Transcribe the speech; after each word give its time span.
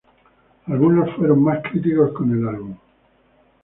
Algunos 0.65 1.15
fueron 1.15 1.43
más 1.43 1.61
críticos 1.61 2.11
con 2.13 2.31
el 2.31 2.47
álbum. 2.47 2.75